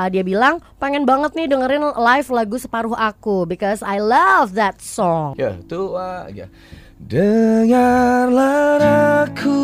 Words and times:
Uh, 0.00 0.08
dia 0.08 0.24
bilang 0.24 0.64
pengen 0.80 1.04
banget 1.04 1.36
nih 1.36 1.44
dengerin 1.44 1.92
live 1.92 2.28
lagu 2.32 2.56
separuh 2.56 2.96
aku 2.96 3.44
because 3.44 3.84
I 3.84 4.00
love 4.00 4.56
that 4.56 4.80
song. 4.80 5.36
Ya, 5.36 5.60
tua 5.68 6.24
ya. 6.32 6.48
Dengarlah 7.00 8.80
aku 9.28 9.60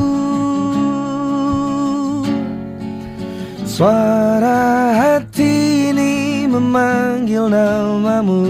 Suara 3.64 4.96
hati 4.96 5.92
ini 5.92 6.48
memanggil 6.48 7.52
namamu 7.52 8.44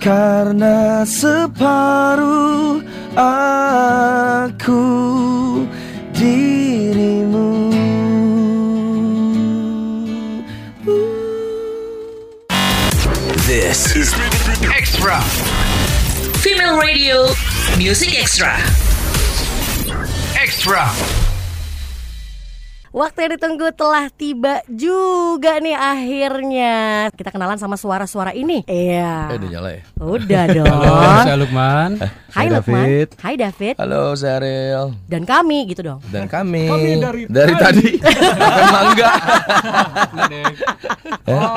Karena 0.00 1.04
separuh 1.04 2.80
aku 3.16 4.84
dirimu 6.16 6.63
Is 14.04 14.12
Extra. 14.70 15.18
Female 16.42 16.76
Radio 16.78 17.28
Music 17.78 18.20
Extra. 18.20 18.58
Extra. 20.36 21.23
Waktu 22.94 23.26
yang 23.26 23.32
ditunggu 23.34 23.74
telah 23.74 24.06
tiba 24.06 24.62
juga 24.70 25.58
nih 25.58 25.74
akhirnya. 25.74 26.74
Kita 27.10 27.34
kenalan 27.34 27.58
sama 27.58 27.74
suara-suara 27.74 28.30
ini. 28.30 28.62
Iya. 28.70 29.34
Eh, 29.34 29.42
udah 29.42 29.48
nyala 29.50 29.70
ya? 29.74 29.82
Udah 29.98 30.42
dong. 30.62 30.70
Halo, 30.70 30.94
saya 31.26 31.34
Lukman. 31.34 31.90
Hai 32.30 32.46
Lukman. 32.46 32.86
Hai 33.18 33.34
David. 33.34 33.74
Halo, 33.82 34.14
saya 34.14 34.38
Ariel 34.38 34.94
Dan 35.10 35.26
kami 35.26 35.74
gitu 35.74 35.82
dong. 35.82 35.98
Dan 36.06 36.30
kami, 36.30 36.70
Kami 36.70 36.90
dari 37.26 37.54
tadi 37.58 37.98
Makan 37.98 38.66
mangga 38.78 39.10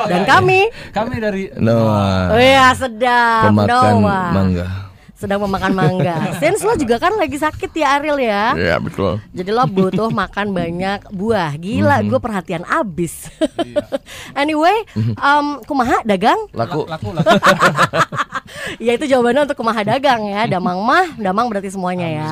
Dan 0.10 0.22
kami. 0.26 0.60
Kami 0.90 1.16
dari 1.22 1.44
Noah 1.54 2.34
Oh 2.34 2.42
iya 2.42 2.74
sedap. 2.74 3.54
Pemakan 3.54 3.94
Noah. 4.02 4.30
mangga 4.34 4.87
Sedang 5.18 5.42
memakan 5.42 5.74
mangga. 5.74 6.30
Since 6.42 6.62
lo 6.62 6.78
juga 6.78 7.02
kan 7.02 7.18
lagi 7.18 7.42
sakit 7.42 7.74
ya 7.74 7.98
Ariel 7.98 8.22
ya. 8.22 8.54
Ya 8.54 8.76
betul 8.78 9.18
Jadi 9.34 9.50
lo 9.50 9.66
butuh 9.66 10.14
makan 10.14 10.54
banyak 10.54 11.10
buah. 11.10 11.58
Gila, 11.58 12.06
gue 12.06 12.20
perhatian 12.22 12.62
abis. 12.70 13.34
anyway, 14.42 14.86
um, 15.18 15.58
kumaha 15.66 16.06
dagang? 16.06 16.38
Laku 16.54 16.86
laku 16.86 17.18
laku. 17.18 17.34
ya 18.86 18.94
itu 18.94 19.10
jawabannya 19.10 19.50
untuk 19.50 19.58
kumaha 19.58 19.82
dagang 19.82 20.30
ya. 20.30 20.46
Damang 20.46 20.86
mah, 20.86 21.18
damang 21.18 21.50
berarti 21.50 21.74
semuanya 21.74 22.08
ya. 22.08 22.26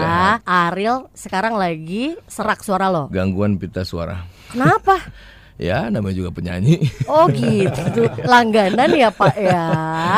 Ariel 0.46 1.10
sekarang 1.18 1.58
lagi 1.58 2.14
serak 2.30 2.62
suara 2.62 2.94
lo. 2.94 3.10
Gangguan 3.10 3.58
pita 3.58 3.82
suara 3.82 4.36
Kenapa? 4.54 5.02
Ya 5.56 5.88
namanya 5.88 6.20
juga 6.20 6.36
penyanyi 6.36 6.84
Oh 7.12 7.32
gitu, 7.32 8.12
langganan 8.28 8.92
ya 8.92 9.08
Pak 9.08 9.36
ya. 9.40 9.68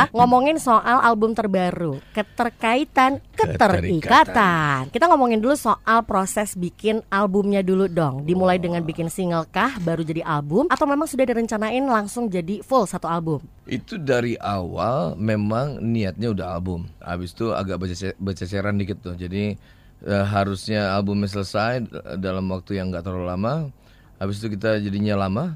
Ngomongin 0.10 0.58
soal 0.58 0.98
album 0.98 1.38
terbaru, 1.38 2.02
keterkaitan, 2.10 3.22
keterikatan. 3.38 4.90
Kita 4.90 5.06
ngomongin 5.06 5.38
dulu 5.38 5.54
soal 5.54 6.02
proses 6.10 6.58
bikin 6.58 7.06
albumnya 7.14 7.62
dulu 7.62 7.86
dong. 7.86 8.26
Dimulai 8.26 8.58
dengan 8.58 8.82
bikin 8.82 9.14
single 9.14 9.46
kah, 9.46 9.78
baru 9.86 10.02
jadi 10.02 10.26
album, 10.26 10.74
atau 10.74 10.90
memang 10.90 11.06
sudah 11.06 11.30
direncanain 11.30 11.86
langsung 11.86 12.34
jadi 12.34 12.66
full 12.66 12.90
satu 12.90 13.06
album? 13.06 13.46
Itu 13.70 14.02
dari 14.02 14.34
awal 14.42 15.20
memang 15.20 15.84
niatnya 15.84 16.32
udah 16.32 16.56
album 16.56 16.88
Habis 17.04 17.36
itu 17.36 17.52
agak 17.52 17.84
bececeran 18.16 18.80
dikit 18.80 19.04
tuh 19.04 19.20
Jadi 19.20 19.60
eh, 20.08 20.26
harusnya 20.32 20.96
albumnya 20.96 21.28
selesai 21.28 21.84
eh, 21.84 22.16
dalam 22.16 22.48
waktu 22.48 22.80
yang 22.80 22.96
gak 22.96 23.04
terlalu 23.04 23.28
lama 23.28 23.54
Habis 24.18 24.42
itu 24.42 24.50
kita 24.52 24.82
jadinya 24.82 25.14
lama 25.20 25.54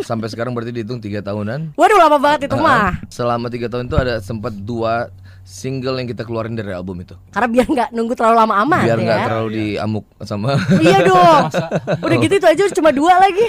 Sampai 0.00 0.26
sekarang 0.26 0.50
berarti 0.50 0.70
dihitung 0.70 0.98
tiga 0.98 1.22
tahunan 1.22 1.72
Waduh 1.72 1.94
lama 1.96 2.18
banget 2.18 2.50
itu 2.50 2.56
mah. 2.56 2.98
Selama 3.06 3.46
tiga 3.46 3.66
tahun 3.66 3.86
itu 3.86 3.94
ada 3.94 4.18
sempat 4.18 4.50
dua 4.52 5.14
single 5.42 5.94
yang 5.96 6.08
kita 6.08 6.24
keluarin 6.24 6.52
dari 6.52 6.72
album 6.72 6.98
itu 6.98 7.14
Karena 7.30 7.46
biar 7.46 7.66
nggak 7.66 7.88
nunggu 7.90 8.14
terlalu 8.14 8.36
lama 8.36 8.54
amat 8.66 8.82
Biar 8.82 8.98
ya. 8.98 9.04
nggak 9.04 9.18
terlalu 9.24 9.48
diamuk 9.52 10.04
sama 10.20 10.58
Iya 10.76 10.98
dong. 11.04 11.42
Udah 12.04 12.16
gitu 12.18 12.34
itu 12.34 12.46
aja 12.48 12.62
cuma 12.74 12.90
dua 12.90 13.14
lagi. 13.16 13.46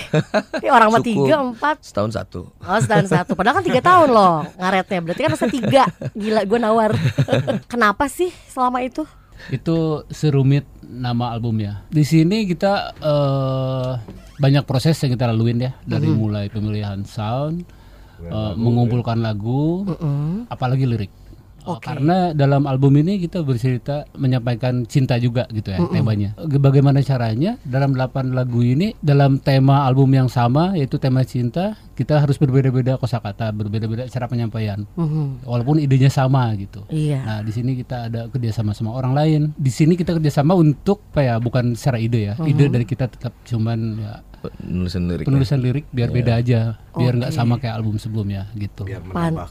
Ih, 0.60 0.70
orang 0.70 0.90
mah 0.90 1.02
tiga 1.02 1.36
empat. 1.42 1.82
Setahun 1.82 2.12
satu 2.14 2.42
Oh 2.62 2.78
setahun 2.78 3.10
satu 3.10 3.34
Padahal 3.34 3.58
kan 3.58 3.66
tiga 3.66 3.82
tahun 3.82 4.10
loh 4.10 4.46
ngaretnya 4.56 5.00
Berarti 5.02 5.22
kan 5.22 5.32
masa 5.34 5.48
tiga 5.48 5.84
Gila 6.14 6.46
gue 6.46 6.60
nawar 6.60 6.92
Kenapa 7.72 8.06
sih 8.06 8.30
selama 8.46 8.86
itu? 8.86 9.02
Itu 9.48 10.08
serumit 10.08 10.64
nama 10.82 11.32
albumnya. 11.32 11.84
Di 11.88 12.08
sini 12.08 12.46
kita 12.46 12.96
eh, 12.96 13.92
banyak 14.38 14.64
proses 14.68 15.00
yang 15.04 15.16
kita 15.16 15.32
laluin 15.32 15.60
ya. 15.60 15.72
Dari 15.84 16.08
mulai 16.12 16.52
pemilihan 16.52 17.04
sound, 17.08 17.64
eh, 18.24 18.54
mengumpulkan 18.56 19.20
lagu, 19.20 19.84
apalagi 20.48 20.86
lirik. 20.88 21.12
Eh, 21.66 21.80
Karena 21.82 22.30
dalam 22.38 22.70
album 22.70 22.94
ini 23.02 23.18
kita 23.18 23.42
bercerita 23.42 24.06
menyampaikan 24.14 24.86
cinta 24.86 25.18
juga 25.18 25.50
gitu 25.50 25.74
ya 25.74 25.82
temanya. 25.90 26.38
Bagaimana 26.38 27.02
caranya 27.02 27.58
dalam 27.66 27.98
8 27.98 28.38
lagu 28.38 28.62
ini 28.62 28.94
dalam 29.02 29.42
tema 29.42 29.90
album 29.90 30.14
yang 30.14 30.30
sama 30.30 30.78
yaitu 30.78 31.02
tema 31.02 31.26
cinta 31.26 31.74
kita 31.96 32.20
harus 32.20 32.36
berbeda-beda 32.36 33.00
kosakata, 33.00 33.50
berbeda-beda 33.56 34.06
cara 34.12 34.28
penyampaian. 34.28 34.84
Walaupun 35.48 35.80
idenya 35.80 36.12
sama 36.12 36.52
gitu. 36.60 36.84
Iya. 36.92 37.24
Nah, 37.24 37.40
di 37.42 37.52
sini 37.56 37.80
kita 37.80 38.12
ada 38.12 38.28
kerjasama 38.28 38.76
sama 38.76 38.92
orang 38.94 39.14
lain. 39.16 39.42
Di 39.56 39.72
sini 39.72 39.96
kita 39.96 40.20
kerjasama 40.20 40.54
untuk 40.54 41.02
apa 41.16 41.22
ya? 41.24 41.36
Bukan 41.40 41.74
secara 41.80 41.98
ide 41.98 42.32
ya. 42.32 42.36
Ide 42.44 42.68
dari 42.68 42.84
kita 42.84 43.08
tetap 43.08 43.32
cuman 43.48 43.80
ya 43.98 44.14
Nulisan 44.66 45.10
lirik 45.10 45.26
penulisan 45.26 45.60
lirik 45.62 45.86
biar 45.90 46.10
beda 46.14 46.38
aja, 46.38 46.78
biar 46.94 47.14
nggak 47.18 47.34
sama 47.34 47.58
kayak 47.58 47.82
album 47.82 47.98
sebelumnya 47.98 48.50
gitu. 48.58 48.86
biar 48.86 49.02
menambah 49.02 49.50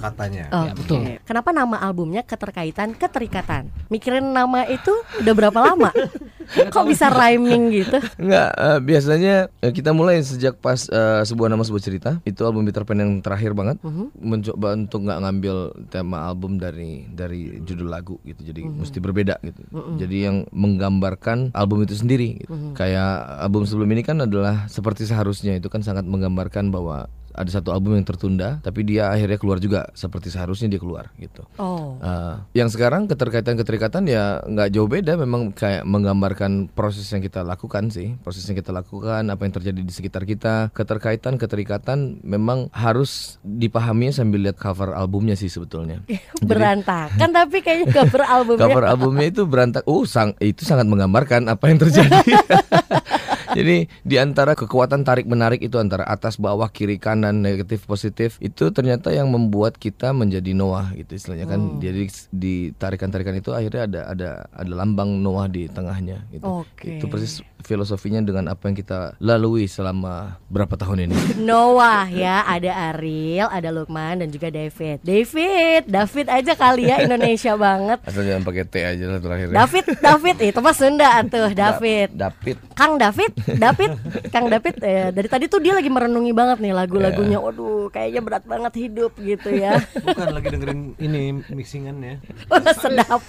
katanya. 0.00 0.44
Oke. 0.50 0.68
Ya, 0.68 0.72
betul. 0.76 1.00
Kenapa 1.24 1.50
nama 1.54 1.76
albumnya 1.80 2.22
keterkaitan 2.24 2.92
keterikatan? 2.96 3.72
Mikirin 3.88 4.34
nama 4.34 4.66
itu 4.68 4.92
udah 5.20 5.34
berapa 5.34 5.58
lama? 5.58 5.90
Kok 6.74 6.84
bisa 6.84 7.08
rhyming 7.08 7.72
gitu? 7.72 7.98
Enggak, 8.20 8.50
eh, 8.52 8.78
biasanya 8.84 9.36
eh, 9.64 9.72
kita 9.72 9.96
mulai 9.96 10.20
sejak 10.20 10.60
pas 10.60 10.84
eh, 10.92 11.22
sebuah 11.24 11.48
nama 11.48 11.64
sebuah 11.64 11.82
cerita. 11.84 12.24
Itu 12.24 12.48
album 12.48 12.64
Peter 12.64 12.80
Pan 12.88 12.96
yang 12.96 13.20
terakhir 13.20 13.52
banget. 13.52 13.76
Mencoba 14.16 14.72
untuk 14.72 15.04
nggak 15.04 15.20
ngambil 15.20 15.56
tema 15.92 16.24
album 16.24 16.56
dari 16.56 17.04
dari 17.12 17.60
judul 17.60 17.92
lagu 17.92 18.16
gitu. 18.24 18.40
Jadi 18.40 18.64
mesti 18.64 18.98
berbeda 19.04 19.36
gitu. 19.44 19.60
Jadi 20.00 20.16
yang 20.24 20.36
menggambarkan 20.48 21.52
album 21.52 21.84
itu 21.84 21.92
sendiri 22.00 22.40
gitu. 22.40 22.72
Kayak 22.72 23.44
album 23.44 23.68
sebelum 23.68 23.92
ini 23.92 24.00
kan 24.00 24.24
adalah 24.24 24.64
seperti 24.72 25.04
seharusnya 25.04 25.60
itu 25.60 25.68
kan 25.68 25.84
sangat 25.84 26.08
menggambarkan 26.08 26.72
bahwa 26.72 27.12
ada 27.34 27.50
satu 27.50 27.74
album 27.74 27.98
yang 27.98 28.06
tertunda 28.06 28.62
tapi 28.62 28.86
dia 28.86 29.10
akhirnya 29.10 29.36
keluar 29.36 29.58
juga 29.58 29.90
seperti 29.92 30.30
seharusnya 30.30 30.70
dia 30.70 30.80
keluar 30.80 31.10
gitu. 31.18 31.42
Oh. 31.58 31.98
Uh, 31.98 32.40
yang 32.54 32.70
sekarang 32.70 33.10
keterkaitan-keterikatan 33.10 34.06
ya 34.06 34.40
nggak 34.46 34.70
jauh 34.70 34.86
beda 34.86 35.18
memang 35.18 35.50
kayak 35.50 35.82
menggambarkan 35.84 36.70
proses 36.70 37.06
yang 37.10 37.20
kita 37.20 37.42
lakukan 37.42 37.90
sih 37.90 38.14
proses 38.22 38.46
yang 38.46 38.58
kita 38.58 38.70
lakukan 38.70 39.26
apa 39.28 39.42
yang 39.42 39.54
terjadi 39.54 39.80
di 39.82 39.92
sekitar 39.92 40.22
kita 40.22 40.70
keterkaitan 40.70 41.36
keterikatan 41.36 42.22
memang 42.22 42.70
harus 42.70 43.42
dipahami 43.42 44.14
sambil 44.14 44.46
lihat 44.46 44.56
cover 44.58 44.94
albumnya 44.94 45.34
sih 45.34 45.50
sebetulnya 45.50 46.00
Berantakan 46.48 47.28
tapi 47.34 47.64
kayaknya 47.64 47.90
cover 47.90 48.22
albumnya. 48.22 48.62
cover 48.68 48.84
albumnya 48.86 49.26
itu 49.26 49.42
berantak 49.48 49.82
uh 49.86 50.04
sang 50.06 50.36
itu 50.38 50.62
sangat 50.62 50.86
menggambarkan 50.86 51.50
apa 51.50 51.64
yang 51.70 51.78
terjadi 51.82 52.14
Jadi 53.54 53.86
di 54.02 54.16
antara 54.18 54.58
kekuatan 54.58 55.06
tarik 55.06 55.24
menarik 55.30 55.62
itu 55.62 55.78
antara 55.78 56.02
atas 56.04 56.36
bawah 56.36 56.66
kiri 56.68 56.98
kanan 56.98 57.40
negatif 57.40 57.86
positif 57.86 58.36
itu 58.42 58.74
ternyata 58.74 59.14
yang 59.14 59.30
membuat 59.30 59.78
kita 59.78 60.10
menjadi 60.10 60.52
Noah 60.52 60.92
gitu 60.98 61.14
istilahnya 61.14 61.46
kan. 61.46 61.78
Jadi 61.78 62.02
di 62.34 62.54
tarikan-tarikan 62.74 63.38
itu 63.38 63.54
akhirnya 63.54 63.86
ada 63.86 64.00
ada 64.10 64.30
ada 64.50 64.72
lambang 64.74 65.22
Noah 65.22 65.46
di 65.46 65.70
tengahnya 65.70 66.26
gitu. 66.34 66.66
Oke. 66.66 66.98
Itu 66.98 67.06
persis 67.06 67.40
filosofinya 67.64 68.20
dengan 68.20 68.52
apa 68.52 68.68
yang 68.68 68.76
kita 68.76 69.16
lalui 69.18 69.64
selama 69.66 70.36
berapa 70.52 70.76
tahun 70.76 71.08
ini. 71.08 71.40
Noah 71.40 72.06
ya, 72.12 72.44
ada 72.44 72.92
Ariel, 72.92 73.48
ada 73.48 73.72
Lukman 73.72 74.20
dan 74.20 74.28
juga 74.28 74.52
David. 74.52 75.00
David, 75.00 75.88
David 75.88 76.26
aja 76.28 76.52
kali 76.52 76.92
ya 76.92 77.00
Indonesia 77.02 77.56
banget. 77.64 77.98
Asal 78.04 78.28
jangan 78.28 78.44
pakai 78.44 78.64
T 78.68 78.74
aja 78.84 79.04
lah 79.08 79.18
terakhirnya. 79.18 79.56
David, 79.56 79.84
David 79.98 80.36
itu 80.44 80.58
mah 80.60 80.76
Sunda 80.76 81.10
tuh, 81.24 81.50
David. 81.56 82.08
David. 82.12 82.56
Kang 82.76 83.00
David, 83.00 83.32
David, 83.44 83.90
Kang 84.32 84.46
David 84.48 84.74
eh, 84.80 85.08
dari 85.12 85.28
tadi 85.28 85.44
tuh 85.46 85.60
dia 85.60 85.76
lagi 85.76 85.88
merenungi 85.92 86.32
banget 86.32 86.58
nih 86.64 86.72
lagu-lagunya. 86.72 87.38
Waduh, 87.38 87.92
kayaknya 87.92 88.20
berat 88.24 88.44
banget 88.48 88.72
hidup 88.80 89.12
gitu 89.20 89.52
ya. 89.52 89.78
Bukan 89.92 90.28
lagi 90.32 90.48
dengerin 90.48 90.80
ini 90.96 91.22
mixingannya. 91.52 92.24
Wah, 92.48 92.74
sedap. 92.74 93.20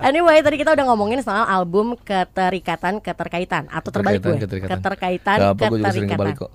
anyway, 0.00 0.40
tadi 0.40 0.56
kita 0.56 0.72
udah 0.72 0.84
ngomongin 0.88 1.20
soal 1.20 1.44
album 1.44 1.94
keterikatan 2.00 3.04
keterkaitan 3.04 3.68
atau 3.68 3.90
terbalik. 3.92 4.24
Keterkaitan 4.48 5.38
Gak 5.38 5.52
apa, 5.52 5.64
gue 5.68 5.78
juga 5.78 5.92
sering 5.92 6.08
keterikatan. 6.08 6.16
kebalik 6.16 6.36
kok. 6.40 6.50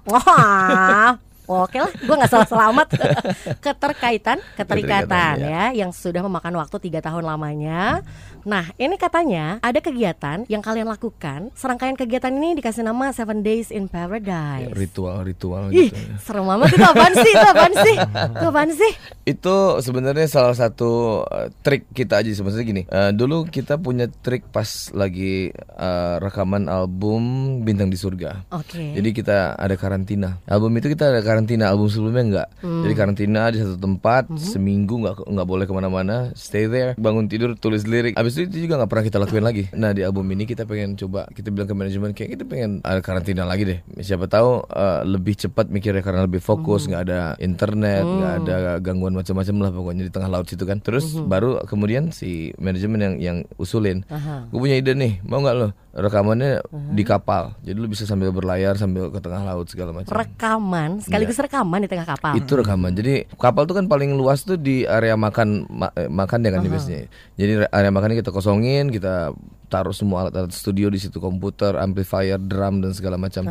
Wah. 1.51 1.67
Oke 1.67 1.83
lah, 1.83 1.91
gue 1.91 2.15
nggak 2.15 2.31
salah 2.31 2.47
selamat. 2.47 2.87
Keterkaitan, 3.65 4.39
keterikatan 4.55 5.35
ya, 5.43 5.75
yang 5.75 5.91
sudah 5.91 6.23
memakan 6.23 6.55
waktu 6.55 6.79
tiga 6.79 7.03
tahun 7.03 7.27
lamanya. 7.27 8.07
Nah, 8.47 8.73
ini 8.79 8.95
katanya 8.95 9.59
ada 9.59 9.77
kegiatan 9.83 10.47
yang 10.47 10.63
kalian 10.63 10.87
lakukan. 10.87 11.51
Serangkaian 11.53 11.93
kegiatan 11.93 12.31
ini 12.31 12.57
dikasih 12.57 12.87
nama 12.87 13.11
Seven 13.11 13.43
Days 13.43 13.69
in 13.69 13.85
Paradise. 13.91 14.71
Ritual-ritual 14.71 15.69
Ih, 15.75 15.91
gitu. 15.91 15.99
ya. 15.99 16.17
serem 16.23 16.47
banget 16.47 16.73
itu 16.73 16.85
apaan 16.87 17.13
sih? 17.19 17.33
Itu 17.35 17.47
apaan 17.51 17.73
sih? 17.75 17.95
Itu 18.31 18.45
apaan 18.47 18.71
sih? 18.71 18.91
Itu 19.27 19.55
sebenarnya 19.83 20.27
salah 20.31 20.55
satu 20.57 21.21
uh, 21.27 21.51
trik 21.61 21.91
kita 21.91 22.23
aja 22.23 22.31
sebenarnya 22.31 22.65
gini. 22.65 22.83
Uh, 22.89 23.11
dulu 23.13 23.45
kita 23.45 23.77
punya 23.77 24.07
trik 24.09 24.47
pas 24.49 24.89
lagi 24.95 25.53
uh, 25.77 26.17
rekaman 26.17 26.65
album 26.71 27.21
Bintang 27.61 27.93
di 27.93 27.97
Surga. 27.99 28.47
Oke. 28.55 28.97
Jadi 28.97 29.09
kita 29.13 29.53
ada 29.53 29.75
karantina. 29.77 30.41
Album 30.49 30.73
itu 30.79 30.89
kita 30.89 31.13
ada 31.13 31.21
karantina. 31.21 31.40
Album 31.45 31.87
sebelumnya 31.87 32.23
enggak. 32.23 32.47
Hmm. 32.59 32.81
Jadi 32.83 32.93
karantina 32.93 33.41
di 33.49 33.57
satu 33.59 33.77
tempat 33.77 34.29
Mhm. 34.29 34.37
seminggu 34.37 34.95
nggak 34.99 35.15
nggak 35.23 35.47
boleh 35.47 35.65
ke 35.65 35.73
mana-mana. 35.73 36.15
Stay 36.33 36.65
there. 36.65 36.93
Bangun 36.95 37.25
tidur 37.25 37.53
tulis 37.55 37.85
lirik. 37.85 38.13
Abis 38.15 38.37
itu 38.37 38.51
itu 38.51 38.57
juga 38.65 38.81
nggak 38.81 38.89
pernah 38.89 39.05
kita 39.05 39.17
lakuin 39.17 39.45
lagi. 39.45 39.63
Nah 39.73 39.91
di 39.91 40.01
album 40.01 40.27
ini 40.29 40.43
kita 40.43 40.63
pengen 40.63 40.93
coba. 40.95 41.25
Kita 41.29 41.49
bilang 41.49 41.67
ke 41.67 41.75
manajemen 41.75 42.11
kayak 42.11 42.35
kita 42.35 42.43
pengen 42.43 42.81
ada 42.81 42.99
karantina 42.99 43.43
lagi 43.43 43.63
deh. 43.63 43.79
Siapa 43.99 44.25
tahu 44.25 44.65
uh, 44.65 45.01
lebih 45.03 45.37
cepat 45.37 45.69
mikirnya 45.69 46.01
karena 46.01 46.25
lebih 46.25 46.39
fokus. 46.39 46.83
Hmm. 46.83 46.89
nggak 46.91 47.03
ada 47.07 47.19
internet, 47.37 48.03
nggak 48.03 48.33
ada 48.43 48.57
gangguan 48.79 49.13
macam-macam 49.13 49.55
lah 49.59 49.71
pokoknya 49.71 50.03
di 50.07 50.11
tengah 50.11 50.29
laut 50.29 50.47
situ 50.47 50.63
kan. 50.63 50.79
Terus 50.79 51.15
baru 51.15 51.61
kemudian 51.63 52.11
si 52.11 52.51
manajemen 52.57 52.99
yang 52.99 53.15
yang 53.17 53.37
usulin. 53.55 54.03
Aha. 54.07 54.49
Gue 54.49 54.59
punya 54.61 54.75
ide 54.75 54.91
nih, 54.91 55.21
mau 55.23 55.39
nggak 55.39 55.55
lo 55.55 55.69
rekamannya 55.91 56.63
di 56.91 57.03
kapal. 57.03 57.51
Jadi 57.61 57.75
lu 57.75 57.87
bisa 57.87 58.07
sambil 58.07 58.31
berlayar 58.31 58.79
sambil 58.79 59.11
ke 59.11 59.19
tengah 59.19 59.43
laut 59.43 59.67
segala 59.67 59.91
macam. 59.91 60.11
Rekaman, 60.11 61.03
sekaligus 61.23 61.37
Iya. 61.37 61.45
rekaman 61.47 61.79
di 61.79 61.87
tengah 61.87 62.07
kapal. 62.07 62.33
Itu 62.33 62.53
rekaman. 62.55 62.91
Jadi 62.91 63.13
kapal 63.31 63.63
tuh 63.63 63.75
kan 63.75 63.85
paling 63.85 64.11
luas 64.11 64.41
tuh 64.41 64.55
di 64.55 64.81
area 64.83 65.13
makan 65.13 65.47
ma- 65.67 65.93
eh, 65.93 66.09
makan 66.09 66.41
ya 66.41 66.49
kan 66.49 66.59
di 66.59 66.67
biasanya. 66.67 67.05
Jadi 67.35 67.51
re- 67.59 67.71
area 67.71 67.89
makannya 67.89 68.17
kita 68.17 68.29
kosongin, 68.29 68.89
kita 68.89 69.29
taruh 69.67 69.93
semua 69.93 70.25
alat-alat 70.25 70.49
studio 70.49 70.89
di 70.89 70.97
situ, 70.97 71.17
komputer, 71.17 71.77
amplifier, 71.77 72.35
drum 72.37 72.81
dan 72.81 72.91
segala 72.91 73.15
macam. 73.15 73.45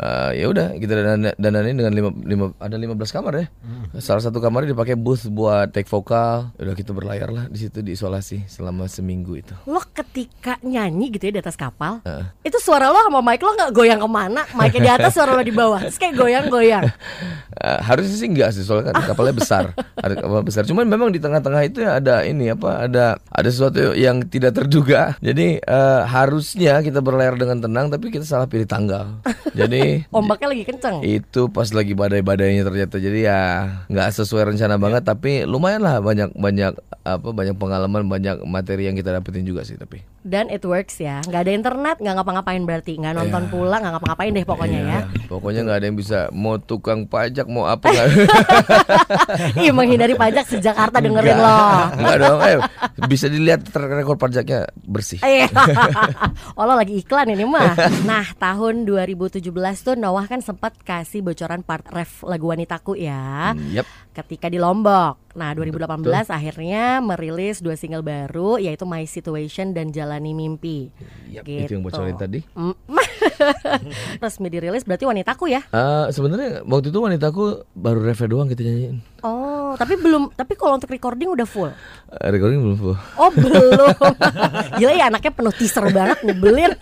Eh, 0.00 0.40
ya 0.40 0.48
udah 0.48 0.80
kita 0.80 0.96
dan 0.96 1.28
danain 1.36 1.76
dengan 1.76 1.92
lima, 1.92 2.08
lima 2.24 2.44
ada 2.56 2.72
15 2.72 2.96
kamar 3.12 3.32
ya. 3.36 3.46
Salah 4.00 4.24
satu 4.24 4.40
kamarnya 4.40 4.72
dipakai 4.72 4.96
booth 4.96 5.28
buat 5.28 5.68
take 5.76 5.84
vokal. 5.92 6.56
Udah 6.56 6.72
kita 6.72 6.96
berlayar 6.96 7.28
lah 7.28 7.44
di 7.52 7.60
situ 7.60 7.84
diisolasi 7.84 8.48
selama 8.48 8.88
seminggu 8.88 9.36
itu. 9.36 9.52
Lo 9.68 9.84
ketika 9.92 10.56
nyanyi 10.64 11.12
gitu 11.12 11.28
ya 11.28 11.32
di 11.36 11.40
atas 11.44 11.60
kapal, 11.60 12.00
Heeh. 12.08 12.24
itu 12.48 12.56
suara 12.64 12.88
lo 12.88 12.96
sama 12.96 13.20
mic 13.20 13.44
lo 13.44 13.52
nggak 13.52 13.72
goyang 13.76 14.00
ke 14.00 14.08
mana? 14.08 14.48
Mic 14.56 14.72
di 14.72 14.88
atas, 14.88 15.12
suara 15.12 15.36
lo 15.36 15.44
di 15.44 15.52
bawah, 15.52 15.84
terus 15.84 16.00
kayak 16.00 16.16
goyang-goyang. 16.16 16.88
Eh, 17.60 17.80
harusnya 17.82 18.16
sih 18.16 18.28
enggak 18.30 18.56
sih 18.56 18.64
soalnya 18.64 18.94
kan 18.94 19.04
kapalnya 19.12 19.36
besar 19.36 19.64
ada 19.98 20.14
kapal 20.16 20.40
besar 20.40 20.62
cuman 20.64 20.86
memang 20.86 21.12
di 21.12 21.20
tengah-tengah 21.20 21.62
itu 21.66 21.84
ya 21.84 22.00
ada 22.00 22.24
ini 22.24 22.56
apa 22.56 22.88
ada 22.88 23.20
ada 23.26 23.48
sesuatu 23.52 23.92
yang 23.92 24.24
tidak 24.32 24.56
terduga 24.56 25.18
jadi 25.20 25.60
eh, 25.60 26.02
harusnya 26.08 26.80
kita 26.80 27.04
berlayar 27.04 27.36
dengan 27.36 27.60
tenang 27.60 27.92
tapi 27.92 28.08
kita 28.14 28.24
salah 28.24 28.46
pilih 28.48 28.64
tanggal 28.64 29.20
jadi 29.58 29.89
Ombaknya 30.12 30.48
lagi 30.52 30.64
kenceng. 30.66 30.96
itu 31.02 31.50
pas 31.50 31.68
lagi 31.70 31.92
badai-badainya 31.94 32.62
ternyata. 32.66 32.96
Jadi 33.00 33.26
ya 33.26 33.40
nggak 33.90 34.08
sesuai 34.14 34.54
rencana 34.54 34.76
banget 34.76 35.02
tapi 35.06 35.44
lumayan 35.48 35.82
lah 35.82 35.98
banyak 35.98 36.34
banyak 36.36 36.72
apa 37.00 37.28
banyak 37.32 37.56
pengalaman 37.56 38.04
banyak 38.04 38.44
materi 38.44 38.86
yang 38.86 38.94
kita 38.94 39.16
dapetin 39.16 39.48
juga 39.48 39.64
sih 39.64 39.80
tapi 39.80 40.04
Dan 40.20 40.48
it 40.48 40.64
works 40.64 41.00
ya, 41.00 41.20
nggak 41.24 41.42
ada 41.44 41.52
internet, 41.52 41.96
nggak 42.00 42.14
ngapa-ngapain 42.20 42.62
berarti, 42.64 42.96
nggak 42.96 43.14
nonton 43.16 43.48
pula, 43.48 43.80
nggak 43.80 43.92
ngapa-ngapain 44.00 44.32
deh 44.32 44.46
pokoknya 44.48 44.80
ya. 44.80 44.98
pokoknya 45.28 45.60
nggak 45.64 45.78
ada 45.80 45.86
yang 45.86 45.98
bisa 45.98 46.18
mau 46.34 46.58
tukang 46.58 47.06
pajak 47.06 47.46
mau 47.46 47.64
apa 47.68 47.88
nggak 47.88 48.08
Ih 49.64 49.72
menghindari 49.72 50.18
pajak 50.18 50.48
sejak 50.48 50.70
Jakarta 50.70 51.02
dengerin 51.02 51.38
lo. 51.38 51.60
Enggak 51.98 52.16
dong, 52.22 52.38
eh 52.46 52.56
bisa 53.10 53.26
dilihat 53.26 53.66
record 53.74 54.18
pajaknya 54.22 54.70
bersih. 54.86 55.18
Iya. 55.20 55.50
oh 56.58 56.64
lo 56.64 56.78
lagi 56.78 57.02
iklan 57.02 57.34
ini 57.34 57.44
mah. 57.44 57.74
Nah 58.06 58.26
tahun 58.38 58.86
2017 58.86 59.42
tuh 59.82 59.94
Noah 59.98 60.26
kan 60.30 60.40
sempat 60.40 60.78
kasih 60.80 61.26
bocoran 61.26 61.66
part 61.66 61.84
ref 61.90 62.22
lagu 62.22 62.48
Wanitaku 62.48 62.94
ya. 62.96 63.52
Yep. 63.56 64.14
Ketika 64.14 64.46
di 64.46 64.62
Lombok. 64.62 65.29
Nah 65.30 65.54
2018 65.54 66.02
akhirnya 66.26 66.98
merilis 66.98 67.62
dua 67.62 67.78
single 67.78 68.02
baru 68.02 68.58
yaitu 68.58 68.82
My 68.82 69.06
Situation 69.06 69.70
dan 69.70 69.94
Jalani 69.94 70.34
Mimpi. 70.34 70.90
Yap, 71.30 71.46
Gitu. 71.46 71.66
itu 71.66 71.72
yang 71.78 71.84
bocorin 71.86 72.16
tadi. 72.18 72.40
Mm. 72.54 72.74
Resmi 74.22 74.48
dirilis 74.48 74.82
berarti 74.82 75.04
Wanitaku 75.06 75.44
ya. 75.46 75.62
Ah, 75.70 76.08
sebenarnya 76.10 76.64
waktu 76.64 76.90
itu 76.90 76.98
wanitaku 76.98 77.44
baru 77.74 78.00
ref 78.02 78.20
doang 78.26 78.48
kita 78.48 78.64
nyanyiin. 78.64 78.96
Oh 79.20 79.59
tapi 79.74 79.94
belum. 79.94 80.32
Tapi 80.32 80.52
kalau 80.54 80.74
untuk 80.74 80.88
recording 80.88 81.28
udah 81.28 81.44
full. 81.44 81.70
Eh, 82.10 82.30
recording 82.30 82.58
belum 82.58 82.76
full. 82.76 82.96
Oh 83.14 83.30
belum 83.30 83.94
Gila 84.74 84.92
ya 84.92 85.06
anaknya 85.06 85.30
penuh 85.30 85.52
teaser 85.52 85.86
banget 85.88 86.18
Nyebelin 86.22 86.74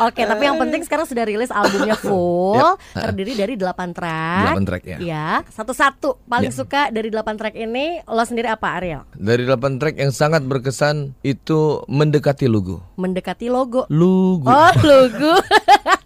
Oke 0.00 0.22
tapi 0.22 0.42
yang 0.44 0.56
penting 0.56 0.82
sekarang 0.82 1.04
sudah 1.04 1.22
rilis 1.22 1.50
albumnya 1.50 1.94
full 1.94 2.58
Terdiri 2.92 3.34
dari 3.34 3.54
8 3.54 3.68
track 3.92 4.42
Delapan 4.44 4.64
track, 4.64 4.82
ya. 4.84 4.98
Ya 4.98 5.28
Satu-satu 5.46 6.22
Paling 6.24 6.48
Ya. 6.48 6.54
suka 6.54 6.82
dari 6.88 7.08
8 7.08 7.22
track 7.34 7.54
ini 7.54 8.02
Lo 8.04 8.22
sendiri 8.22 8.48
apa 8.48 8.78
Ariel? 8.78 9.02
Dari 9.12 9.42
8 9.44 9.78
track 9.78 9.94
yang 9.96 10.10
sangat 10.10 10.42
berkesan 10.42 11.14
itu 11.20 11.82
mendekati 11.86 12.46
lugu. 12.46 12.80
Mendekati 12.94 13.46
logo 13.46 13.86
Lugu. 13.88 14.46
Oh 14.46 14.72
logo 14.80 15.34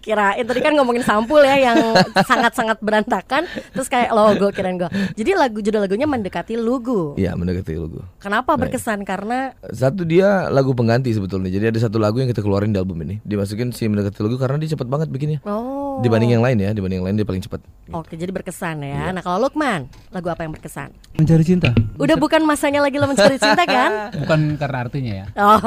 Kirain 0.00 0.44
tadi 0.44 0.60
kan 0.60 0.72
ngomongin 0.74 1.04
sampul 1.04 1.42
ya 1.42 1.56
yang 1.60 1.78
sangat-sangat 2.14 2.78
berantakan 2.80 3.46
Terus 3.74 3.86
kayak 3.86 4.10
logo 4.10 4.50
kirain 4.50 4.78
gue 4.78 4.90
Jadi 5.14 5.30
lagu 5.34 5.58
judul 5.60 5.84
lagunya 5.84 6.08
mendekati 6.08 6.58
lugu 6.58 7.14
Iya, 7.14 7.36
mendekati 7.36 7.76
lugu. 7.76 8.00
Kenapa 8.18 8.56
berkesan? 8.56 9.04
Karena 9.04 9.52
Satu 9.70 10.02
dia 10.02 10.48
lagu 10.48 10.72
pengganti 10.72 11.12
sebetulnya. 11.12 11.50
Jadi 11.52 11.74
ada 11.74 11.78
satu 11.78 12.00
lagu 12.00 12.18
yang 12.18 12.30
kita 12.30 12.40
keluarin 12.40 12.72
di 12.72 12.78
album 12.80 13.02
ini. 13.04 13.20
Dimasukin 13.22 13.70
si 13.70 13.86
mendekati 13.86 14.18
lugu 14.24 14.40
karena 14.40 14.56
dia 14.58 14.72
cepet 14.74 14.88
banget 14.88 15.08
bikinnya. 15.12 15.38
Oh 15.44 15.74
Dibanding 16.02 16.34
yang 16.34 16.42
lain 16.42 16.58
ya, 16.58 16.70
dibanding 16.74 16.98
yang 17.02 17.06
lain 17.06 17.16
dia 17.22 17.26
paling 17.28 17.42
cepat. 17.44 17.60
Oke, 17.94 18.18
jadi 18.18 18.34
berkesan 18.34 18.82
Iya. 18.82 19.10
ya. 19.10 19.14
Nah, 19.14 19.22
kalau 19.22 19.46
Lukman, 19.46 19.86
lagu 20.10 20.26
apa 20.26 20.42
yang 20.42 20.50
berkesan? 20.56 20.90
Mencari 21.14 21.44
cinta. 21.46 21.70
Udah 22.00 22.18
bukan 22.18 22.42
masanya 22.42 22.82
lagi 22.82 22.98
lo 22.98 23.06
mencari 23.06 23.38
cinta 23.38 23.62
kan? 23.62 23.90
Bukan 24.24 24.58
karena 24.58 24.78
artinya 24.82 25.12
ya. 25.22 25.26
Oh. 25.38 25.60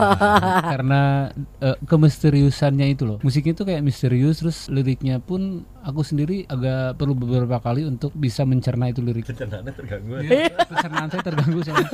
karena 0.75 1.31
eh, 1.63 1.77
kemisteriusannya 1.88 2.88
itu 2.91 3.03
loh. 3.07 3.18
Musiknya 3.23 3.53
itu 3.56 3.63
kayak 3.63 3.81
misterius 4.18 4.42
terus 4.42 4.58
liriknya 4.74 5.22
pun 5.22 5.62
aku 5.86 6.02
sendiri 6.02 6.50
agak 6.50 6.98
perlu 6.98 7.14
beberapa 7.14 7.62
kali 7.62 7.86
untuk 7.86 8.10
bisa 8.18 8.42
mencerna 8.44 8.90
itu 8.90 9.06
lirik. 9.06 9.30
Pencernaannya 9.30 9.74
terganggu. 9.78 10.14
Iya, 10.25 10.58
pencernaan 10.66 11.08
saya 11.14 11.24
terganggu 11.24 11.60
soalnya. 11.62 11.92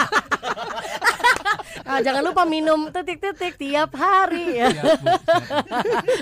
Ah, 1.84 2.00
jangan 2.00 2.24
lupa 2.24 2.48
minum 2.48 2.88
titik-titik 2.90 3.60
tiap 3.60 3.92
hari 4.00 4.64
ya. 4.64 4.72
Siap, 4.72 4.98
Bu. 5.04 5.08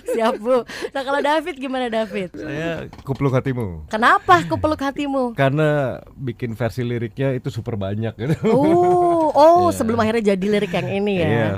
Siap, 0.09 0.35
Bu. 0.41 0.55
Nah, 0.65 1.01
kalau 1.05 1.19
David 1.21 1.55
gimana 1.61 1.85
David? 1.87 2.33
Saya 2.33 2.89
kupluk 3.05 3.31
hatimu. 3.37 3.85
Kenapa 3.87 4.41
kupeluk 4.49 4.81
hatimu? 4.81 5.37
Karena 5.37 6.01
bikin 6.17 6.57
versi 6.57 6.81
liriknya 6.81 7.37
itu 7.37 7.53
super 7.53 7.77
banyak 7.77 8.17
gitu. 8.17 8.35
Oh, 8.49 9.29
oh, 9.31 9.69
sebelum 9.69 10.01
akhirnya 10.01 10.33
jadi 10.33 10.45
lirik 10.49 10.73
yang 10.73 10.89
ini 10.89 11.13
ya. 11.21 11.29
Iya. 11.29 11.51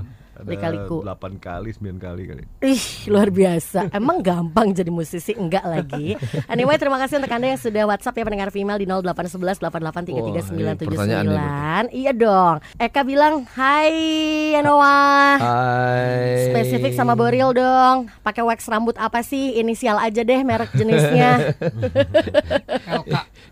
Lika-liku. 0.44 1.04
8 1.04 1.40
kali, 1.40 1.72
9 1.72 2.00
kali 2.00 2.24
kali. 2.28 2.44
Ih, 2.64 2.84
luar 3.10 3.32
biasa. 3.32 3.88
Emang 3.96 4.20
gampang 4.20 4.76
jadi 4.76 4.92
musisi? 4.92 5.32
Enggak 5.36 5.64
lagi. 5.64 6.16
Anyway, 6.52 6.76
terima 6.76 7.00
kasih 7.00 7.24
untuk 7.24 7.32
Anda 7.32 7.56
yang 7.56 7.62
sudah 7.62 7.84
WhatsApp 7.88 8.18
ya 8.20 8.24
pendengar 8.28 8.52
female 8.52 8.80
di 8.80 8.88
0811 8.88 9.64
8833 9.64 11.88
Iya 11.94 12.12
dong. 12.14 12.60
Eka 12.78 13.02
bilang, 13.04 13.48
"Hai 13.56 14.56
Noah." 14.60 15.40
Hai. 15.40 16.52
Spesifik 16.52 16.94
sama 16.94 17.16
Boril 17.16 17.56
dong. 17.56 18.12
Pakai 18.22 18.44
wax 18.44 18.68
rambut 18.68 18.96
apa 19.00 19.24
sih? 19.24 19.56
Inisial 19.58 19.98
aja 20.00 20.22
deh 20.24 20.40
merek 20.44 20.72
jenisnya. 20.76 21.56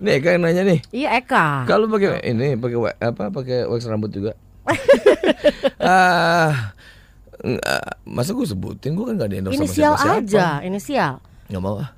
Nih, 0.01 0.17
kan 0.17 0.41
nanya 0.41 0.65
nih. 0.65 0.81
iya 0.89 1.21
Eka. 1.21 1.69
Kalau 1.69 1.85
pakai 1.85 2.25
ini 2.25 2.57
pakai 2.57 2.77
apa 2.99 3.29
pakai 3.29 3.69
wax 3.69 3.85
rambut 3.85 4.09
juga? 4.09 4.33
Ah, 5.81 6.73
nggak- 7.35 7.85
masa 8.05 8.31
gue 8.31 8.45
sebutin 8.45 8.93
gue 8.93 9.03
kan 9.03 9.15
gak 9.15 9.29
di 9.29 9.37
endorse 9.39 9.55
sama 9.55 9.65
Inisial 9.65 9.93
siapa-siapa. 9.95 10.21
aja, 10.21 10.45
inisial. 10.61 11.13
Nggak 11.47 11.61
mau 11.61 11.75
ah. 11.77 11.89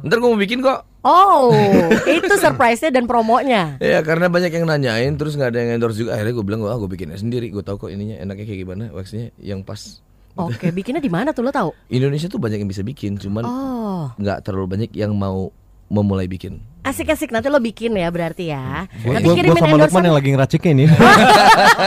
Ntar 0.00 0.16
gue 0.16 0.28
mau 0.28 0.36
bikin 0.36 0.58
kok. 0.58 0.80
Oh, 1.00 1.54
itu 2.10 2.34
surprise-nya 2.34 2.90
dan 2.90 3.06
promonya. 3.06 3.78
Ya 3.78 4.02
karena 4.02 4.26
banyak 4.26 4.50
yang 4.50 4.66
nanyain 4.66 5.14
terus 5.14 5.34
nggak 5.34 5.50
ada 5.50 5.58
yang 5.60 5.70
endorse 5.76 5.96
juga 5.96 6.14
akhirnya 6.14 6.34
gue 6.34 6.44
bilang 6.44 6.60
wah 6.60 6.74
gue 6.74 6.86
bikinnya 6.88 7.14
sendiri 7.14 7.48
gue 7.48 7.62
tahu 7.62 7.78
kok 7.78 7.90
ininya 7.90 8.18
enaknya 8.18 8.44
kayak 8.44 8.60
gimana 8.60 8.84
waxnya 8.90 9.30
yang 9.36 9.62
pas 9.62 10.02
Oke, 10.36 10.70
bikinnya 10.70 11.02
di 11.02 11.10
mana 11.10 11.34
tuh 11.34 11.42
lo 11.42 11.50
tahu? 11.50 11.74
Indonesia 11.88 12.26
tuh 12.26 12.38
banyak 12.38 12.62
yang 12.62 12.70
bisa 12.70 12.82
bikin 12.82 13.18
cuman 13.18 13.42
Oh, 13.42 14.06
nggak 14.14 14.38
terlalu 14.40 14.66
banyak 14.68 14.90
yang 14.92 15.10
mau 15.12 15.50
memulai 15.88 16.28
bikin 16.28 16.60
asik-asik 16.88 17.28
nanti 17.28 17.52
lo 17.52 17.60
bikin 17.60 17.92
ya 17.92 18.08
berarti 18.08 18.48
ya. 18.48 18.88
Gua, 19.04 19.20
Nanti 19.20 19.28
gua, 19.28 19.36
kirimin 19.36 19.60
gua 19.60 19.68
sama 19.68 19.76
Lukman 19.76 20.02
yang 20.08 20.16
lagi 20.16 20.30
ngeracikin 20.32 20.72
ini. 20.72 20.84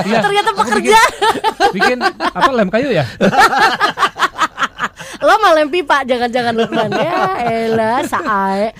Iya. 0.01 0.19
Ternyata 0.23 0.49
pekerja. 0.55 1.01
Bikin, 1.73 1.97
bikin 1.99 1.99
apa 2.21 2.51
lem 2.53 2.69
kayu 2.69 2.89
ya? 2.93 3.05
Lo 5.21 5.37
malah 5.37 5.69
pipa 5.69 6.01
jangan-jangan 6.01 6.53
Lukman 6.57 6.89
ya 6.97 7.37
elah 7.45 8.01
sae. 8.09 8.73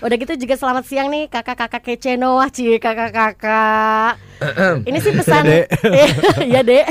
Udah 0.00 0.16
gitu 0.16 0.32
juga 0.40 0.56
selamat 0.56 0.84
siang 0.88 1.08
nih 1.12 1.28
kakak-kakak 1.28 1.84
kece 1.84 2.16
Noah 2.16 2.48
cie 2.48 2.80
kakak-kakak. 2.80 4.16
Ini 4.88 4.98
sih 5.00 5.12
pesan 5.12 5.44
ya 6.52 6.60
dek. 6.64 6.84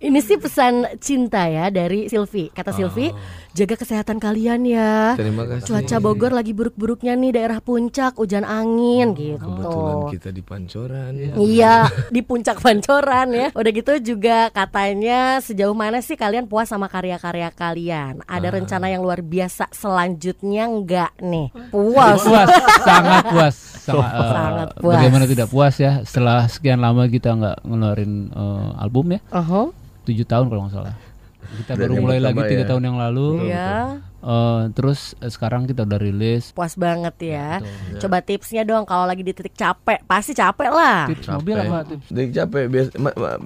Ini 0.00 0.20
sih 0.20 0.36
pesan 0.36 1.00
cinta 1.00 1.48
ya 1.48 1.72
dari 1.72 2.12
Silvi. 2.12 2.52
Kata 2.52 2.72
Silvi, 2.76 3.08
jaga 3.50 3.74
kesehatan 3.74 4.16
kalian 4.16 4.62
ya. 4.62 5.14
Terima 5.14 5.44
kasih. 5.44 5.64
Cuaca 5.64 5.96
Bogor 5.98 6.30
lagi 6.30 6.52
buruk-buruknya 6.52 7.14
nih 7.14 7.32
daerah 7.32 7.58
puncak, 7.58 8.14
hujan 8.14 8.42
angin 8.42 9.12
gitu. 9.12 9.38
Kebetulan 9.38 9.96
kita 10.10 10.28
di 10.28 10.42
pancoran. 10.42 11.10
Iya, 11.34 11.74
di 12.08 12.20
puncak 12.20 12.58
pancoran 12.58 13.28
ya. 13.30 13.48
Udah 13.52 13.70
gitu 13.70 13.92
juga 13.98 14.48
katanya 14.48 15.38
sejauh 15.38 15.72
mana 15.72 15.98
sih 15.98 16.14
kalian 16.14 16.44
puas 16.44 16.66
sama 16.66 16.86
karya-karya 16.86 17.48
kalian? 17.50 18.20
Ada 18.24 18.48
rencana 18.50 18.88
yang 18.88 19.00
luar 19.00 19.20
biasa 19.20 19.68
selanjutnya 19.70 20.64
enggak 20.64 21.12
nih? 21.18 21.48
Puas. 21.68 22.20
puas 22.20 22.48
sangat 22.80 23.24
puas 23.28 23.56
sangat, 23.80 24.12
eh, 24.14 24.30
Sangat 24.30 24.68
puas. 24.76 24.96
bagaimana 24.96 25.24
tidak 25.24 25.48
puas 25.48 25.74
ya 25.76 26.02
setelah 26.02 26.44
sekian 26.44 26.78
lama 26.78 27.06
kita 27.06 27.32
nggak 27.32 27.56
ngeluarin 27.62 28.12
eh, 28.28 28.68
album 28.76 29.06
ya 29.10 29.20
Uh-huh. 29.30 29.72
tujuh 30.04 30.24
tahun 30.24 30.46
kalau 30.46 30.60
nggak 30.64 30.74
salah 30.74 30.94
kita 31.48 31.72
baru 31.74 31.94
mulai 31.98 32.20
lagi 32.20 32.40
tiga 32.44 32.64
ya. 32.64 32.68
tahun 32.68 32.82
yang 32.84 32.98
lalu. 33.00 33.28
Iya. 33.48 33.72
Eh, 34.18 34.62
terus 34.74 35.14
eh, 35.22 35.30
sekarang 35.30 35.70
kita 35.70 35.86
udah 35.86 35.96
rilis. 35.96 36.50
Puas 36.50 36.74
banget 36.74 37.14
ya. 37.22 37.62
Coba 38.02 38.18
tipsnya 38.18 38.66
dong 38.66 38.82
kalau 38.82 39.06
lagi 39.06 39.22
di 39.22 39.30
titik 39.30 39.54
capek, 39.54 40.02
pasti 40.04 40.34
capek 40.34 40.70
lah. 40.74 41.06
tips 41.06 41.30
mobil 41.30 41.54
apa 41.54 41.86
tips? 41.86 42.06
Dari 42.10 42.28
capek 42.34 42.64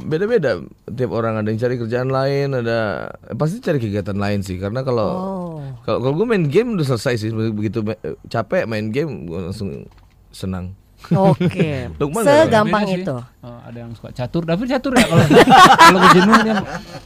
beda-beda. 0.08 0.64
Tiap 0.88 1.10
orang 1.12 1.44
ada 1.44 1.48
yang 1.52 1.60
cari 1.60 1.76
kerjaan 1.76 2.08
lain 2.08 2.56
ada 2.56 3.06
eh, 3.28 3.36
pasti 3.36 3.60
cari 3.60 3.78
kegiatan 3.78 4.16
lain 4.16 4.40
sih. 4.40 4.56
Karena 4.56 4.80
kalau 4.80 5.10
Oh. 5.12 5.60
kalau 5.84 6.16
gue 6.16 6.26
main 6.26 6.48
game 6.48 6.74
udah 6.74 6.86
selesai 6.88 7.20
sih. 7.20 7.30
Begitu 7.30 7.84
capek 8.32 8.64
main 8.64 8.88
game 8.88 9.28
gue 9.28 9.52
langsung 9.52 9.84
senang 10.32 10.72
Oke. 11.10 11.90
Nggak 11.90 12.24
Segampang 12.24 12.86
itu. 12.86 13.16
Eh, 13.42 13.60
ada 13.66 13.74
yang 13.76 13.90
suka 13.90 14.14
catur 14.14 14.46
David 14.46 14.70
catur 14.70 14.94
ya 14.94 15.02
kalau 15.02 15.26
kalau 15.82 15.98
kejenuh 16.00 16.36
dia 16.40 16.54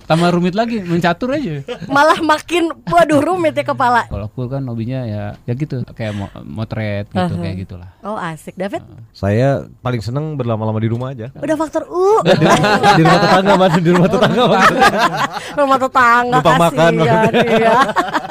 tambah 0.04 0.28
rumit 0.30 0.52
lagi 0.52 0.84
mencatur 0.84 1.32
aja 1.32 1.64
Malah 1.88 2.20
makin 2.20 2.76
waduh 2.84 3.24
rumit 3.24 3.56
ya 3.56 3.64
kepala. 3.64 4.04
kalau 4.04 4.28
aku 4.28 4.44
kan 4.44 4.60
hobinya 4.62 5.00
ya 5.02 5.22
ya 5.40 5.52
gitu 5.56 5.80
kayak 5.88 6.12
mo- 6.12 6.28
motret 6.44 7.08
gitu 7.08 7.16
Uh-huh. 7.26 7.40
kayak 7.40 7.56
gitulah 7.58 7.88
Oh 8.02 8.14
asik 8.14 8.52
David. 8.52 8.84
Saya 9.10 9.64
paling 9.80 9.98
seneng 9.98 10.36
berlama-lama 10.36 10.76
di 10.76 10.86
rumah 10.86 11.10
aja. 11.10 11.32
Udah 11.32 11.56
faktor 11.56 11.88
U. 11.88 12.20
di 12.96 13.00
rumah 13.00 13.18
tetangga 13.18 13.52
mas, 13.56 13.72
di 13.74 13.90
rumah 13.90 14.06
tetangga 14.06 14.42
rumah 15.58 15.78
tetangga 15.80 16.36
Numpang 16.36 16.60
makan, 16.60 16.90
iya. 17.00 17.74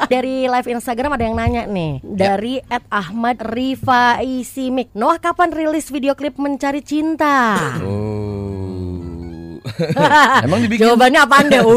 Dari 0.06 0.46
live 0.46 0.68
Instagram 0.70 1.10
ada 1.10 1.24
yang 1.24 1.34
nanya 1.34 1.62
nih 1.66 1.98
dari 2.00 2.62
Ed 2.62 2.86
Ahmad 2.86 3.42
Rifai 3.42 4.40
Simik. 4.40 4.94
Noah 4.94 5.18
kapan 5.18 5.50
rilis 5.56 5.88
video 5.88 6.12
klip 6.12 6.36
Mencari 6.36 6.84
Cinta? 6.84 7.58
oh 7.80 8.16
emang 10.46 10.60
dibikin 10.62 10.88
Jawabannya 10.88 11.20
apaan 11.24 11.46
deh? 11.50 11.62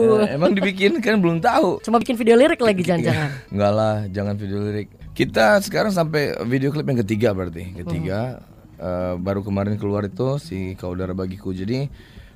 Uh. 0.00 0.24
Eh, 0.24 0.34
emang 0.34 0.56
dibikin 0.56 0.96
kan 0.98 1.20
belum 1.20 1.44
tahu 1.44 1.84
Cuma 1.84 2.00
bikin 2.00 2.16
video 2.16 2.34
lirik 2.34 2.58
lagi 2.60 2.80
jangan-jangan. 2.80 3.52
Enggak 3.52 3.72
lah, 3.76 3.96
jangan 4.08 4.34
video 4.40 4.58
lirik. 4.64 4.88
Kita 5.12 5.60
sekarang 5.60 5.92
sampai 5.92 6.40
video 6.48 6.72
klip 6.72 6.88
yang 6.88 7.00
ketiga 7.04 7.36
berarti. 7.36 7.76
Ketiga 7.76 8.40
eh, 8.80 9.14
baru 9.20 9.44
kemarin 9.44 9.76
keluar 9.76 10.08
itu 10.08 10.40
si 10.40 10.72
Kau 10.80 10.96
Udara 10.96 11.12
Bagiku. 11.12 11.52
Jadi 11.52 11.84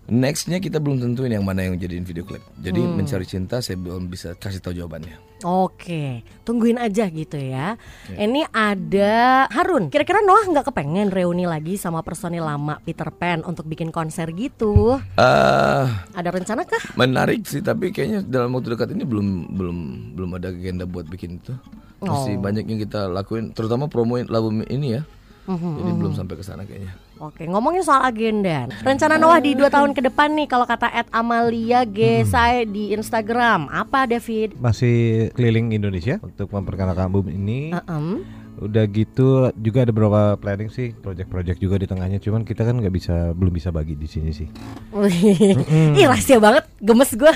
nextnya 0.09 0.61
kita 0.61 0.77
belum 0.81 1.01
tentuin 1.01 1.33
yang 1.33 1.45
mana 1.45 1.65
yang 1.65 1.81
jadiin 1.81 2.05
video 2.05 2.25
klip. 2.25 2.45
Jadi 2.61 2.81
mencari 2.81 3.25
cinta 3.25 3.65
saya 3.65 3.81
belum 3.81 4.09
bisa 4.13 4.37
kasih 4.37 4.61
tahu 4.61 4.77
jawabannya. 4.77 5.17
Oke, 5.45 6.25
tungguin 6.45 6.81
aja 6.81 7.05
gitu 7.13 7.37
ya. 7.37 7.77
Ini 8.09 8.49
ada 8.49 9.45
Harun. 9.53 9.93
Kira-kira 9.93 10.25
Noah 10.25 10.49
nggak 10.49 10.73
kepengen 10.73 11.13
reuni 11.13 11.45
lagi 11.45 11.77
sama 11.77 12.01
personil 12.01 12.49
lama 12.49 12.81
Peter 12.81 13.13
Pan 13.13 13.45
untuk 13.45 13.69
bikin 13.69 13.93
konser 13.93 14.33
gitu? 14.33 14.97
eh 15.21 15.87
Ada 16.17 16.29
rencana 16.33 16.65
kah? 16.65 16.81
menarik 16.97 17.45
sih, 17.45 17.61
tapi 17.61 17.93
kayaknya 17.93 18.25
dalam 18.25 18.57
waktu 18.57 18.73
dekat 18.73 18.97
ini 18.97 19.05
belum 19.05 19.53
belum 19.53 19.79
belum 20.17 20.31
ada 20.41 20.49
agenda 20.49 20.89
buat 20.89 21.05
bikin 21.09 21.45
itu. 21.45 21.53
Masih 22.01 22.37
banyak 22.41 22.65
yang 22.69 22.81
kita 22.81 23.09
lakuin, 23.09 23.53
terutama 23.53 23.89
promoin 23.89 24.25
album 24.29 24.65
ini 24.69 25.01
ya. 25.01 25.03
Jadi 25.49 25.91
belum 25.93 26.17
sampai 26.17 26.41
ke 26.41 26.45
sana 26.45 26.65
kayaknya. 26.65 27.04
Oke, 27.23 27.47
ngomongin 27.47 27.87
soal 27.87 28.03
agenda. 28.03 28.67
Rencana 28.83 29.15
Noah 29.15 29.39
di 29.39 29.55
dua 29.55 29.71
tahun 29.71 29.95
ke 29.95 30.03
depan 30.11 30.35
nih, 30.35 30.51
kalau 30.51 30.67
kata 30.67 30.91
Ed 30.91 31.07
Amalia 31.15 31.87
Gesai 31.87 32.67
di 32.67 32.91
Instagram, 32.91 33.71
apa 33.71 34.11
David? 34.11 34.59
Masih 34.59 35.31
keliling 35.39 35.71
Indonesia 35.71 36.19
untuk 36.19 36.51
memperkenalkan 36.51 37.07
album 37.07 37.31
ini. 37.31 37.71
Em, 37.87 38.27
Udah 38.55 38.87
gitu 38.87 39.51
juga 39.59 39.83
ada 39.83 39.91
beberapa 39.91 40.39
planning 40.39 40.71
sih, 40.71 40.95
project-project 40.95 41.59
juga 41.59 41.75
di 41.75 41.91
tengahnya. 41.91 42.23
Cuman 42.23 42.47
kita 42.47 42.63
kan 42.63 42.79
nggak 42.79 42.95
bisa, 42.95 43.35
belum 43.35 43.51
bisa 43.51 43.75
bagi 43.75 43.99
di 43.99 44.07
sini 44.07 44.31
sih. 44.31 44.47
Wih, 44.95 45.59
Ih 45.99 46.07
rahasia 46.07 46.39
banget, 46.39 46.63
gemes 46.79 47.11
gue. 47.19 47.35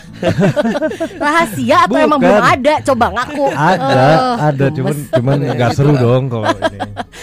rahasia 1.22 1.90
atau 1.90 1.98
emang 1.98 2.22
Bukan. 2.22 2.30
belum 2.30 2.44
ada? 2.46 2.74
Coba 2.86 3.06
ngaku. 3.18 3.46
Ada, 3.50 4.06
ada, 4.46 4.64
cuman 4.70 4.94
cuman 5.10 5.38
nggak 5.58 5.70
seru 5.74 5.94
dong 5.98 6.30
kalau 6.30 6.46
ini. 6.54 6.78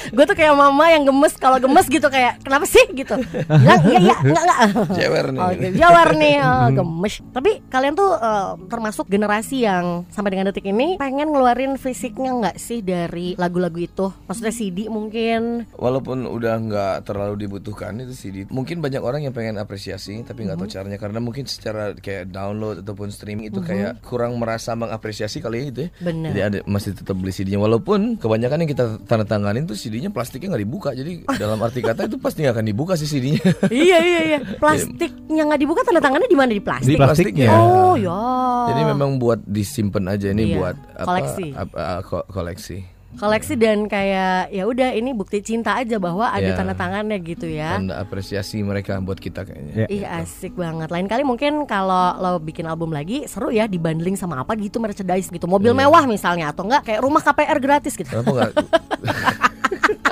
Gue 0.09 0.25
tuh 0.25 0.35
kayak 0.35 0.53
mama 0.57 0.89
yang 0.89 1.05
gemes 1.05 1.33
kalau 1.37 1.61
gemes 1.61 1.85
gitu 1.85 2.09
kayak 2.09 2.41
kenapa 2.41 2.65
sih? 2.65 2.85
gitu. 2.95 3.15
Bilang 3.45 3.81
iya 3.91 3.99
iya 3.99 4.15
enggak 4.23 4.43
enggak. 4.43 4.59
Jewer 4.95 5.25
nih. 5.29 5.41
Oke, 5.43 5.67
jawar 5.75 6.09
nih 6.15 6.35
oh, 6.47 6.67
gemes. 6.71 7.15
Tapi 7.35 7.51
kalian 7.67 7.93
tuh 7.93 8.11
eh, 8.15 8.51
termasuk 8.71 9.05
generasi 9.11 9.67
yang 9.67 10.07
sampai 10.09 10.31
dengan 10.33 10.49
detik 10.49 10.65
ini 10.65 10.95
pengen 10.95 11.29
ngeluarin 11.35 11.75
fisiknya 11.75 12.31
nggak 12.31 12.55
sih 12.57 12.81
dari 12.81 13.35
lagu-lagu 13.35 13.77
itu? 13.77 14.07
Maksudnya 14.25 14.53
CD 14.55 14.87
mungkin. 14.87 15.67
Walaupun 15.75 16.25
udah 16.25 16.55
nggak 16.57 16.95
terlalu 17.05 17.45
dibutuhkan 17.45 17.99
itu 18.01 18.13
CD, 18.15 18.37
mungkin 18.49 18.79
banyak 18.79 19.03
orang 19.03 19.27
yang 19.27 19.35
pengen 19.35 19.59
apresiasi 19.59 20.23
tapi 20.23 20.47
nggak 20.47 20.57
tahu 20.57 20.69
caranya. 20.71 20.97
Karena 20.97 21.19
mungkin 21.19 21.45
secara 21.45 21.93
kayak 21.93 22.31
download 22.31 22.81
ataupun 22.81 23.11
streaming 23.11 23.51
itu 23.51 23.59
kayak 23.61 24.01
kurang 24.05 24.37
merasa 24.39 24.73
mengapresiasi 24.73 25.43
kali 25.43 25.55
ya 25.55 25.63
gitu 25.71 25.79
ya. 25.87 25.89
Bener. 26.01 26.29
Jadi 26.31 26.41
ada 26.41 26.57
masih 26.65 26.91
tetap 26.95 27.15
beli 27.17 27.31
CD-nya 27.35 27.59
walaupun 27.59 28.17
kebanyakan 28.19 28.63
yang 28.65 28.71
kita 28.71 28.85
tanda 29.05 29.25
tanganin 29.27 29.67
tuh 29.67 29.77
CD-nya 29.95 30.11
plastiknya 30.11 30.51
nggak 30.51 30.61
dibuka. 30.61 30.89
Jadi 30.91 31.11
dalam 31.33 31.55
arti 31.57 31.79
kata 31.79 32.03
itu 32.05 32.19
pasti 32.19 32.43
nggak 32.43 32.51
akan 32.53 32.67
dibuka 32.67 32.93
sih 32.93 33.07
CD-nya. 33.07 33.39
iya 33.71 33.97
iya 33.97 34.19
iya 34.25 34.39
plastiknya 34.61 35.41
nggak 35.45 35.61
dibuka 35.61 35.81
tanda 35.81 36.03
tangannya 36.03 36.27
di 36.27 36.35
mana 36.35 36.51
di 36.51 36.59
plastik 36.59 36.91
Di 36.91 36.99
plastiknya. 36.99 37.47
oh 37.49 37.95
ya 37.95 38.19
Jadi 38.67 38.81
memang 38.85 39.15
buat 39.15 39.39
disimpan 39.41 40.11
aja 40.11 40.27
ini 40.29 40.43
Iya, 40.45 40.55
buat 40.57 40.75
apa, 40.93 41.07
koleksi. 41.07 41.47
apa, 41.53 41.79
ko- 42.03 42.27
koleksi. 42.27 42.77
koleksi 43.15 43.55
dan 43.55 43.87
kayak 43.87 44.51
ya 44.51 44.67
udah 44.67 44.91
ini 44.91 45.15
bukti 45.15 45.39
cinta 45.39 45.71
aja 45.73 45.95
bahwa 45.95 46.27
ada 46.27 46.43
Iya. 46.45 46.59
tanda 46.59 46.75
tangannya 46.75 47.15
gitu 47.17 47.47
ya 47.47 47.79
Tanda 47.79 47.95
apresiasi 47.97 48.59
mereka 48.59 48.99
buat 48.99 49.15
kita 49.15 49.41
kayaknya. 49.41 49.73
Ya. 49.73 49.87
Ih 49.87 50.03
asik 50.03 50.51
banget. 50.53 50.91
Lain 50.91 51.07
kali 51.07 51.23
mungkin 51.23 51.63
kalau 51.63 51.95
lo 52.13 52.37
bikin 52.37 52.67
album 52.67 52.91
lagi 52.91 53.23
seru 53.23 53.47
ya 53.49 53.65
dibanding 53.65 54.13
sama 54.13 54.35
apa 54.37 54.51
gitu 54.55 54.77
merchandise 54.77 55.31
gitu. 55.31 55.47
Mobil 55.47 55.71
Iya. 55.71 55.79
mewah 55.81 56.03
misalnya 56.05 56.51
atau 56.51 56.67
enggak 56.67 56.83
kayak 56.83 56.99
rumah 56.99 57.23
KPR 57.23 57.55
gratis 57.57 57.95
gitu. 57.95 58.11
Kenapa 58.11 58.51
nggak? 58.51 58.51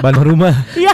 Ban 0.03 0.19
rumah. 0.19 0.67
Iya. 0.75 0.91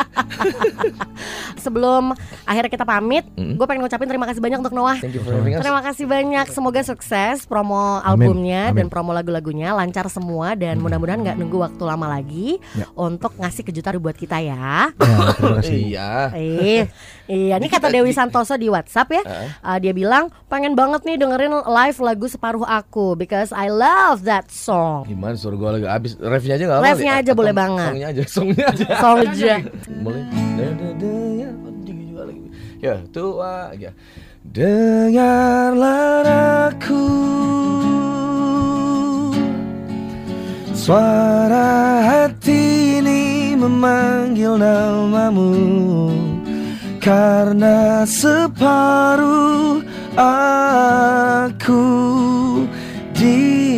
Sebelum 1.64 2.16
akhirnya 2.48 2.70
kita 2.72 2.86
pamit, 2.88 3.24
gue 3.36 3.66
pengen 3.68 3.84
ngucapin 3.84 4.08
terima 4.08 4.26
kasih 4.26 4.40
banyak 4.40 4.58
untuk 4.58 4.74
Noah. 4.74 4.98
Thank 4.98 5.16
you 5.18 5.22
for 5.22 5.36
having 5.36 5.54
us. 5.56 5.60
Terima 5.62 5.80
kasih 5.84 6.04
banyak. 6.08 6.46
Semoga 6.50 6.80
sukses 6.82 7.44
promo 7.44 8.00
Amin. 8.00 8.26
albumnya 8.26 8.62
dan 8.72 8.86
Amin. 8.86 8.92
promo 8.92 9.12
lagu-lagunya 9.12 9.76
lancar 9.76 10.08
semua 10.08 10.56
dan 10.56 10.80
mudah-mudahan 10.80 11.20
nggak 11.20 11.36
nunggu 11.36 11.58
waktu 11.60 11.82
lama 11.84 12.06
lagi 12.08 12.56
Ya. 12.72 12.86
untuk 12.96 13.34
ngasih 13.36 13.62
kejutan 13.66 14.00
buat 14.00 14.16
kita 14.16 14.40
ya. 14.40 14.90
Ya, 14.96 15.16
terima 15.36 15.56
kasih. 15.60 15.76
Iya. 15.76 16.10
Eh, 16.32 16.82
iya, 17.28 17.54
ini 17.60 17.68
kata 17.68 17.92
Dewi 17.92 18.14
Santoso 18.16 18.56
di 18.56 18.70
WhatsApp 18.72 19.08
ya. 19.12 19.22
Uh, 19.60 19.78
dia 19.78 19.92
bilang 19.92 20.32
pengen 20.48 20.72
banget 20.72 21.04
nih 21.04 21.20
dengerin 21.20 21.52
live 21.66 21.98
lagu 22.00 22.26
separuh 22.26 22.64
aku 22.64 23.12
because 23.14 23.52
I 23.52 23.68
love 23.68 24.24
that 24.24 24.48
song. 24.48 25.04
Gimana 25.04 25.36
suara 25.36 25.56
gue 25.58 25.70
lagi 25.80 25.86
habis 25.86 26.12
refnya 26.16 26.56
aja 26.56 26.64
nggak 26.64 26.80
Refnya 26.80 27.12
aja 27.20 27.32
boleh 27.36 27.52
banget. 27.52 27.90
Songnya 27.92 28.06
aja, 28.08 28.22
songnya 28.24 28.64
aja. 28.72 28.86
Song 28.96 29.18
aja. 29.20 29.54
Boleh. 29.98 30.24
Da, 30.54 30.66
da, 30.78 30.88
da, 30.94 31.14
ya. 31.34 31.50
Tinggi 31.82 32.04
juga 32.14 32.22
lagi. 32.30 32.40
Ya, 32.78 32.94
tua 33.10 33.74
ya. 33.74 33.90
Dengarlah 34.40 36.24
aku 36.72 37.06
Suara 40.72 42.00
hati 42.00 42.96
ini 43.04 43.52
memanggil 43.52 44.56
namamu 44.56 45.52
Karena 47.04 48.08
separuh 48.08 49.84
aku 50.16 51.84
di 53.12 53.69